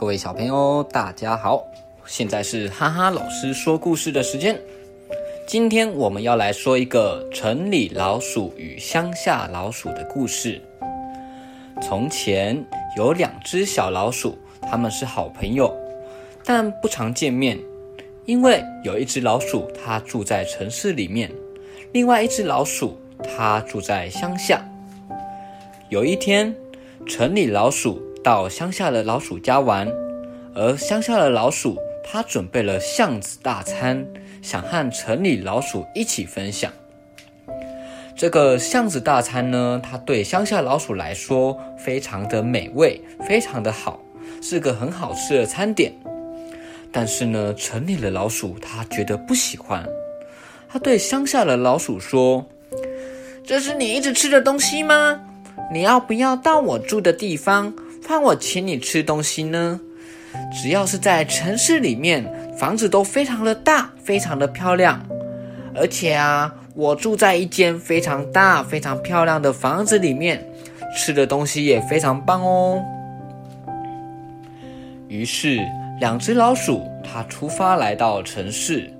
[0.00, 1.62] 各位小朋友，大家好！
[2.06, 4.58] 现在是哈哈老师说故事的时间。
[5.46, 10.58] 今天我们要来说一个城里老鼠与乡下老鼠的故事。
[11.82, 12.64] 从前
[12.96, 15.70] 有两只小老鼠，它们是好朋友，
[16.46, 17.58] 但不常见面，
[18.24, 21.30] 因为有一只老鼠它住在城市里面，
[21.92, 24.66] 另外一只老鼠它住在乡下。
[25.90, 26.56] 有一天，
[27.06, 29.90] 城里老鼠到乡下的老鼠家玩，
[30.54, 34.06] 而乡下的老鼠他准备了巷子大餐，
[34.42, 36.70] 想和城里老鼠一起分享。
[38.14, 43.98] 这个巷子大餐呢，它对乡下老鼠来说非常的美味，非常的好，
[44.42, 45.90] 是个很好吃的餐点。
[46.92, 49.88] 但是呢，城里的老鼠他觉得不喜欢，
[50.68, 52.44] 他对乡下的老鼠说
[53.46, 55.18] ：“这是你一直吃的东西吗？”
[55.72, 57.72] 你要不要到我住的地方，
[58.10, 59.80] 换我请你吃东西呢？
[60.52, 62.28] 只要是在城市里面，
[62.58, 65.00] 房子都非常的大，非常的漂亮。
[65.76, 70.44] 而且啊，我住在一间非常大、非常漂亮的房子里面，
[70.92, 72.82] 吃的东西也非常棒哦。
[75.06, 75.60] 于是，
[76.00, 78.92] 两只老鼠它出发来到城市，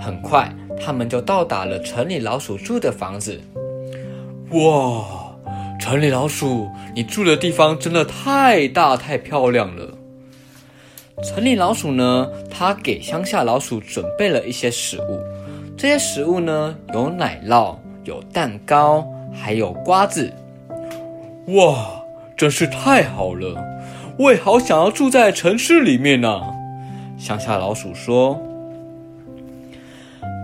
[0.00, 0.48] 很快，
[0.80, 3.40] 他们就到达了城里老鼠住的房子。
[4.52, 5.26] 哇！
[5.78, 9.92] 城里老鼠，你住的地方真的太大太漂亮了。
[11.22, 15.20] 城里老鼠呢，它给乡下老鼠准备了一些食物。
[15.76, 20.32] 这些食物呢，有奶酪、有蛋糕，还有瓜子。
[21.48, 22.02] 哇，
[22.34, 23.62] 真是太好了！
[24.18, 26.40] 我也好想要住在城市里面呢。
[27.18, 28.40] 乡下老鼠说。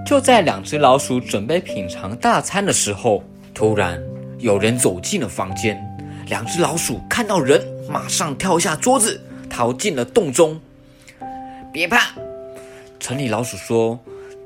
[0.05, 3.99] 就在两只老鼠准备品尝大餐的时候，突然。
[4.39, 5.81] 有人走进了房间，
[6.33, 10.59] 两只老鼠看到人，马上跳下桌子，逃进了洞中。
[11.71, 12.15] 别怕，
[12.99, 14.01] 城里老鼠说：“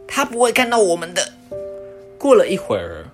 [0.08, 1.30] 他不会看到我们的。”
[2.18, 3.04] 过了一会儿，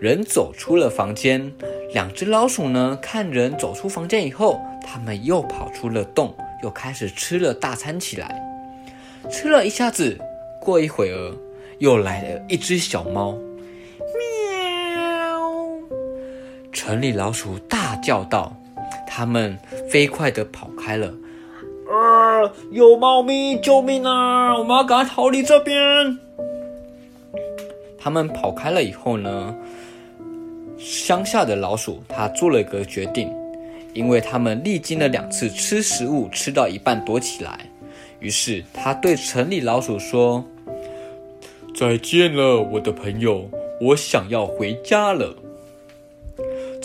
[0.00, 1.52] 人走出了房间，
[1.92, 8.42] 两只老鼠呢，看人走出房间以后，他们又跑出了洞，又开始吃了大餐起来。
[9.30, 10.18] 吃了一下子，
[10.58, 11.36] 过一会儿，
[11.80, 13.36] 又来了一只小猫。
[16.86, 18.56] 城里老鼠大叫道
[19.08, 19.58] ：“他们
[19.90, 21.12] 飞快地跑开了。
[21.90, 24.56] 呃，有猫咪，救命啊！
[24.56, 25.76] 我们要赶快逃离这边。”
[27.98, 29.52] 他们跑开了以后呢，
[30.78, 33.34] 乡下的老鼠他做了一个决定，
[33.92, 37.58] 因为他们历经了两次吃食物吃到一半躲起来，
[38.20, 40.44] 于是他对城里老鼠说
[41.74, 45.34] ：“再见了，我的朋友，我想要回家了。”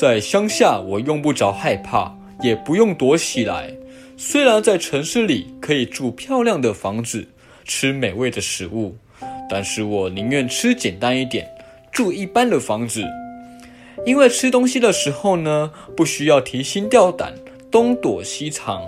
[0.01, 3.71] 在乡下，我用不着害怕，也不用躲起来。
[4.17, 7.23] 虽然在城市里可以住漂亮的房子，
[7.65, 8.95] 吃美味的食物，
[9.47, 11.47] 但是我宁愿吃简单一点，
[11.91, 13.05] 住一般的房子。
[14.03, 17.35] 因为吃东西的时候呢，不需要提心吊胆，
[17.69, 18.81] 东躲西藏。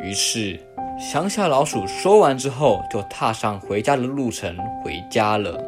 [0.00, 0.56] 于是，
[0.96, 5.60] 乡下老鼠说完之后，就踏上回家的路程，回家了。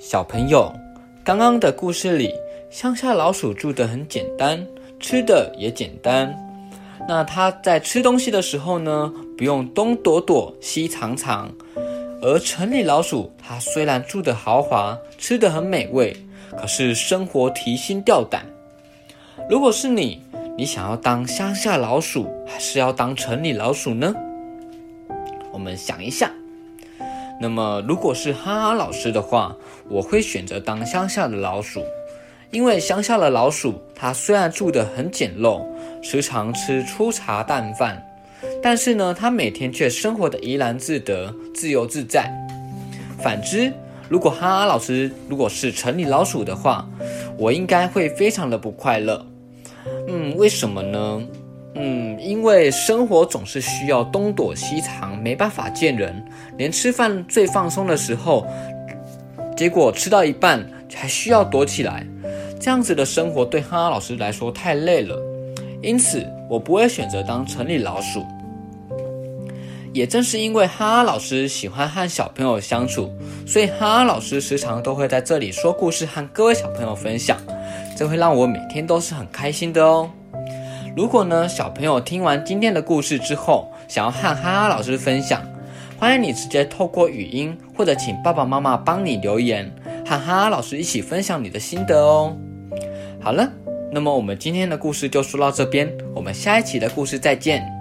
[0.00, 0.72] 小朋友。
[1.28, 2.32] 刚刚的故事里，
[2.70, 4.66] 乡下老鼠住得很简单，
[4.98, 6.34] 吃的也简单。
[7.06, 11.52] 那它在吃东西的时候呢，不用东躲躲西藏藏。
[12.22, 16.16] 而城里老鼠，它虽然住得豪华，吃得很美味，
[16.56, 18.46] 可是生活提心吊胆。
[19.50, 20.22] 如果是你，
[20.56, 24.14] 你想要当乡下老鼠，还是要当城里老鼠呢？
[25.52, 26.32] 我们想一下。
[27.40, 29.54] 那么，如果是哈哈老师的话，
[29.88, 31.82] 我会选择当乡下的老鼠，
[32.50, 35.64] 因为乡下的老鼠，它虽然住得很简陋，
[36.02, 38.04] 时常吃粗茶淡饭，
[38.60, 42.28] 但是呢，它每天却生活的怡然自得、自由自在。
[43.22, 43.72] 反之，
[44.08, 46.88] 如果哈哈老师如果是城里老鼠的话，
[47.36, 49.24] 我应该会非常的不快乐。
[50.08, 51.22] 嗯，为什么呢？
[51.80, 56.24] 嗯，因为生活总是需要东躲西藏，没办法见人，
[56.56, 58.44] 连吃饭最放松的时候，
[59.56, 62.04] 结果吃到一半还需要躲起来，
[62.60, 65.16] 这样子的生活对哈哈老师来说太累了，
[65.80, 68.26] 因此我不会选择当城里老鼠。
[69.94, 73.08] 也正是因为哈哈老师喜欢和小朋友相处，
[73.46, 77.38] 所以哈哈老师时常都会在这里说故事和各位小朋友分享，
[77.96, 80.10] 这会让我每天都是很开心的哦。
[80.96, 85.42] 如果呢，小朋友听完今天的故事之后，想要和哈哈老师分享，
[85.98, 89.72] 欢迎你直接透过语音，或者请爸爸妈妈帮你留言，
[90.04, 92.36] 和哈哈老师一起分享你的心得哦。
[93.20, 93.48] 好了，
[93.92, 97.77] 那么我们今天的故事就说到这边，我们下一期的故事再见。